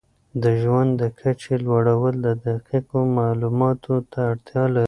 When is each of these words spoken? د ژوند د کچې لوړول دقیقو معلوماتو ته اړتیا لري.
د 0.43 0.43
ژوند 0.61 0.91
د 1.01 1.03
کچې 1.19 1.55
لوړول 1.65 2.15
دقیقو 2.47 2.99
معلوماتو 3.17 3.95
ته 4.11 4.19
اړتیا 4.31 4.63
لري. 4.73 4.79